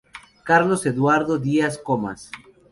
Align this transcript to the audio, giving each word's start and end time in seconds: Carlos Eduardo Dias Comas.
Carlos 0.43 0.83
Eduardo 0.87 1.37
Dias 1.37 1.77
Comas. 1.77 2.31